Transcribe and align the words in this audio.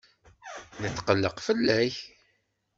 Netqelleq 0.81 1.37
fell-ak. 1.45 1.95